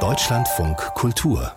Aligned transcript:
Deutschlandfunk 0.00 0.76
Kultur 0.94 1.52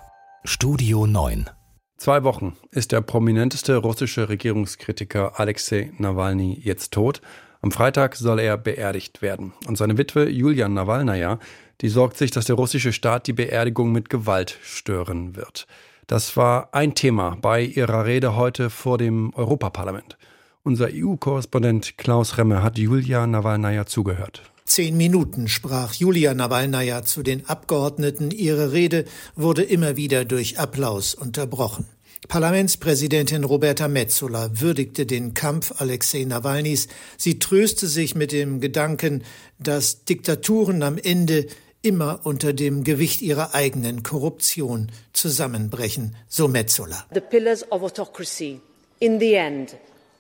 Studio 0.46 1.06
9 1.06 1.50
Zwei 1.98 2.24
Wochen 2.24 2.56
ist 2.72 2.94
der 2.94 3.02
prominenteste 3.02 3.76
russische 3.76 4.30
Regierungskritiker 4.30 5.38
Alexei 5.38 5.92
Nawalny 5.98 6.58
jetzt 6.64 6.94
tot. 6.94 7.20
Am 7.62 7.72
Freitag 7.72 8.16
soll 8.16 8.40
er 8.40 8.56
beerdigt 8.56 9.22
werden. 9.22 9.52
Und 9.68 9.78
seine 9.78 9.98
Witwe 9.98 10.30
Julia 10.30 10.70
Nawalnaja, 10.70 11.40
die 11.82 11.90
sorgt 11.90 12.16
sich, 12.16 12.32
dass 12.32 12.46
der 12.46 12.56
russische 12.56 12.94
Staat 12.94 13.28
die 13.28 13.34
Beerdigung 13.34 13.92
mit 13.92 14.10
Gewalt 14.10 14.58
stören 14.64 15.36
wird. 15.36 15.68
Das 16.08 16.38
war 16.38 16.70
ein 16.74 16.96
Thema 16.96 17.36
bei 17.42 17.64
ihrer 17.64 18.06
Rede 18.06 18.38
heute 18.38 18.70
vor 18.70 18.98
dem 18.98 19.34
Europaparlament. 19.34 20.18
Unser 20.64 20.88
EU-Korrespondent 20.90 21.98
Klaus 21.98 22.38
Remme 22.38 22.64
hat 22.64 22.78
Julia 22.78 23.28
Nawalnaja 23.28 23.86
zugehört. 23.86 24.42
Zehn 24.70 24.98
Minuten 24.98 25.48
sprach 25.48 25.96
Julia 25.96 26.36
Nawalnaja 26.36 27.04
zu 27.04 27.24
den 27.24 27.50
Abgeordneten. 27.50 28.30
Ihre 28.30 28.72
Rede 28.72 29.06
wurde 29.36 29.64
immer 29.64 29.96
wieder 29.96 30.26
durch 30.26 30.60
Applaus 30.60 31.16
unterbrochen. 31.16 31.88
Parlamentspräsidentin 32.28 33.46
Roberta 33.46 33.88
Metzola 33.88 34.52
würdigte 34.54 35.08
den 35.08 35.34
Kampf 35.34 35.82
Alexei 35.82 36.24
Nawalnys. 36.24 36.88
Sie 37.18 37.40
tröste 37.40 37.88
sich 37.88 38.14
mit 38.14 38.32
dem 38.32 38.62
Gedanken, 38.62 39.24
dass 39.58 40.06
Diktaturen 40.06 40.84
am 40.84 41.00
Ende 41.00 41.48
immer 41.82 42.20
unter 42.24 42.54
dem 42.54 42.84
Gewicht 42.84 43.24
ihrer 43.24 43.56
eigenen 43.56 44.04
Korruption 44.04 44.92
zusammenbrechen, 45.14 46.16
so 46.28 46.48
Metzola. 46.48 47.08
The 47.12 47.22
pillars 47.22 47.64
of 47.72 47.82
autocracy 47.82 48.62
in 49.00 49.20
the 49.20 49.34
end 49.34 49.76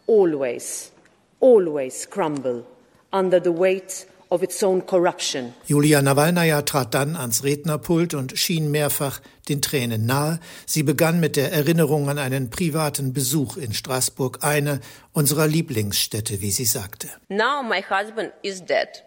always 0.07 0.91
always 1.39 2.09
crumble 2.09 2.63
under 3.11 3.39
the 3.39 3.55
weight 3.55 4.07
of 4.29 4.43
its 4.43 4.61
own 4.63 4.85
corruption. 4.85 5.53
Julia 5.65 6.01
Nawalnaja 6.01 6.61
trat 6.61 6.93
dann 6.93 7.15
ans 7.15 7.43
Rednerpult 7.43 8.13
und 8.13 8.37
schien 8.37 8.71
mehrfach 8.71 9.21
den 9.47 9.61
Tränen 9.61 10.05
nahe. 10.05 10.39
Sie 10.65 10.83
begann 10.83 11.19
mit 11.19 11.35
der 11.35 11.51
Erinnerung 11.51 12.09
an 12.09 12.17
einen 12.17 12.49
privaten 12.49 13.13
Besuch 13.13 13.57
in 13.57 13.73
Straßburg, 13.73 14.39
eine 14.41 14.79
unserer 15.13 15.47
Lieblingsstädte, 15.47 16.41
wie 16.41 16.51
sie 16.51 16.65
sagte. 16.65 17.09
Now 17.29 17.63
my 17.63 17.81
husband 17.81 18.31
is 18.43 18.63
dead. 18.63 19.03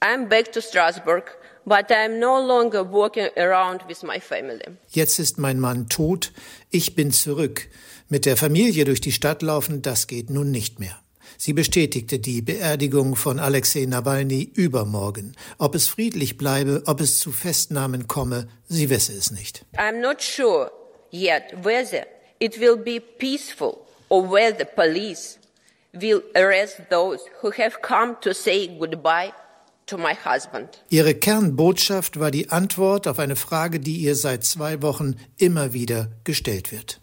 I'm 0.00 0.28
back 0.28 0.52
to 0.52 0.60
Strasbourg, 0.60 1.24
but 1.64 1.90
I'm 1.90 2.18
no 2.18 2.40
longer 2.40 2.88
walking 2.88 3.28
around 3.36 3.88
with 3.88 4.02
my 4.02 4.20
family. 4.20 4.76
Jetzt 4.88 5.18
ist 5.18 5.38
mein 5.38 5.58
Mann 5.58 5.88
tot, 5.88 6.32
ich 6.70 6.94
bin 6.94 7.12
zurück. 7.12 7.68
Mit 8.08 8.24
der 8.24 8.36
Familie 8.36 8.84
durch 8.84 9.00
die 9.00 9.12
Stadt 9.12 9.42
laufen, 9.42 9.82
das 9.82 10.06
geht 10.06 10.30
nun 10.30 10.50
nicht 10.50 10.78
mehr. 10.80 10.98
Sie 11.36 11.52
bestätigte 11.52 12.18
die 12.18 12.42
Beerdigung 12.42 13.16
von 13.16 13.38
Alexei 13.38 13.84
Nawalny 13.84 14.50
übermorgen. 14.54 15.34
Ob 15.58 15.74
es 15.74 15.88
friedlich 15.88 16.38
bleibe, 16.38 16.82
ob 16.86 17.00
es 17.00 17.18
zu 17.18 17.32
Festnahmen 17.32 18.08
komme, 18.08 18.48
sie 18.68 18.90
wisse 18.90 19.12
es 19.12 19.30
nicht. 19.30 19.64
I'm 19.76 20.00
not 20.00 20.22
sure 20.22 20.70
yet 21.12 21.52
whether 21.62 22.06
it 22.38 22.60
will 22.60 22.76
be 22.76 23.00
peaceful 23.00 23.78
or 24.08 24.30
whether 24.30 24.64
police 24.64 25.38
will 25.92 26.22
arrest 26.34 26.80
those 26.90 27.20
who 27.42 27.50
have 27.52 27.80
come 27.82 28.16
to 28.20 28.32
say 28.32 28.68
goodbye 28.78 29.32
Ihre 30.90 31.14
Kernbotschaft 31.14 32.20
war 32.20 32.30
die 32.30 32.50
Antwort 32.50 33.08
auf 33.08 33.18
eine 33.18 33.36
Frage, 33.36 33.80
die 33.80 33.96
ihr 33.96 34.14
seit 34.14 34.44
zwei 34.44 34.82
Wochen 34.82 35.16
immer 35.38 35.72
wieder 35.72 36.08
gestellt 36.24 36.72
wird. 36.72 37.00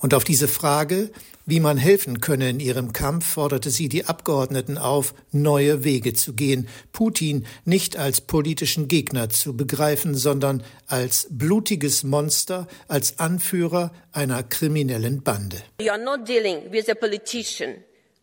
Und 0.00 0.14
auf 0.14 0.24
diese 0.24 0.48
Frage, 0.48 1.10
wie 1.44 1.60
man 1.60 1.76
helfen 1.76 2.20
könne 2.20 2.50
in 2.50 2.60
ihrem 2.60 2.92
Kampf, 2.92 3.26
forderte 3.26 3.70
sie 3.70 3.88
die 3.88 4.04
Abgeordneten 4.04 4.78
auf, 4.78 5.14
neue 5.32 5.82
Wege 5.84 6.14
zu 6.14 6.34
gehen, 6.34 6.68
Putin 6.92 7.46
nicht 7.64 7.96
als 7.96 8.20
politischen 8.20 8.86
Gegner 8.88 9.28
zu 9.28 9.56
begreifen, 9.56 10.14
sondern 10.14 10.62
als 10.86 11.26
blutiges 11.30 12.04
Monster, 12.04 12.68
als 12.86 13.18
Anführer 13.18 13.92
einer 14.12 14.42
kriminellen 14.42 15.22
Bande. 15.22 15.56
We 15.80 15.90
are 15.90 16.02
not 16.02 16.28
dealing 16.28 16.70
with 16.70 16.88
a 16.88 16.94
politician, 16.94 17.76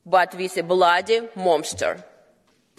but 0.06 0.38
with 0.38 0.58
a 0.58 0.62
bloody 0.62 1.22
monster. 1.36 2.06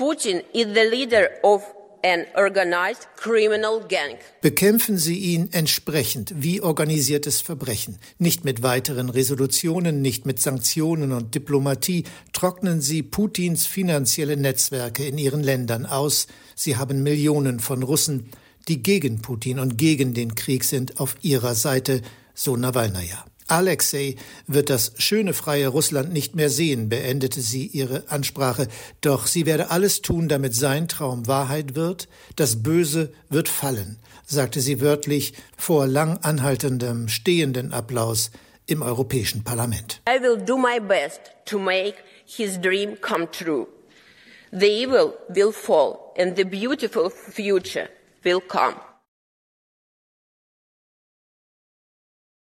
Putin 0.01 0.43
is 0.55 0.65
the 0.73 0.89
leader 0.91 1.29
of 1.43 1.63
an 2.03 2.25
organized 2.35 3.07
criminal 3.17 3.83
gang. 3.87 4.17
Bekämpfen 4.41 4.97
Sie 4.97 5.19
ihn 5.19 5.51
entsprechend 5.53 6.33
wie 6.37 6.63
organisiertes 6.63 7.43
Verbrechen. 7.43 7.99
Nicht 8.19 8.43
mit 8.43 8.63
weiteren 8.63 9.11
Resolutionen, 9.11 10.01
nicht 10.01 10.25
mit 10.25 10.41
Sanktionen 10.41 11.13
und 11.13 11.35
Diplomatie. 11.35 12.05
Trocknen 12.33 12.81
Sie 12.81 13.03
Putins 13.03 13.67
finanzielle 13.67 14.39
Netzwerke 14.39 15.05
in 15.05 15.19
Ihren 15.19 15.43
Ländern 15.43 15.85
aus. 15.85 16.29
Sie 16.55 16.79
haben 16.79 17.03
Millionen 17.03 17.61
von 17.61 17.83
Russen, 17.83 18.31
die 18.69 18.83
gegen 18.83 19.21
Putin 19.21 19.59
und 19.59 19.77
gegen 19.77 20.15
den 20.15 20.35
Krieg 20.35 20.65
sind, 20.65 20.99
auf 20.99 21.15
Ihrer 21.21 21.55
Seite, 21.55 22.01
so 22.33 22.57
Nawalnaja. 22.57 23.30
Alexei 23.51 24.15
wird 24.47 24.71
das 24.71 24.93
schöne 24.99 25.35
freie 25.35 25.69
Russland 25.69 26.13
nicht 26.13 26.37
mehr 26.37 26.51
sehen, 26.51 26.89
beendete 26.89 27.41
sie 27.41 27.67
ihre 27.67 28.05
Ansprache, 28.09 28.69
doch 29.01 29.27
sie 29.27 29.45
werde 29.45 29.71
alles 29.71 30.03
tun, 30.03 30.29
damit 30.29 30.55
sein 30.55 30.87
Traum 30.87 31.27
Wahrheit 31.27 31.75
wird, 31.75 32.09
das 32.37 32.63
Böse 32.63 33.13
wird 33.29 33.49
fallen, 33.49 33.99
sagte 34.27 34.61
sie 34.61 34.81
wörtlich 34.81 35.35
vor 35.57 35.87
lang 35.87 36.19
anhaltendem 36.19 37.09
stehenden 37.09 37.73
Applaus 37.73 38.31
im 38.67 38.83
Europäischen 38.83 39.43
Parlament. 39.43 40.01
I 40.09 40.23
will 40.23 40.37
do 40.37 40.57
my 40.57 40.79
best 40.79 41.21
to 41.47 41.59
make 41.59 41.97
his 42.25 42.61
dream 42.61 43.01
come 43.01 43.29
true. 43.31 43.67
The 44.53 44.67
evil 44.67 45.15
will 45.29 45.53
fall 45.53 46.13
and 46.17 46.37
the 46.37 46.45
beautiful 46.45 47.11
future 47.11 47.89
will 48.23 48.41
come. 48.41 48.77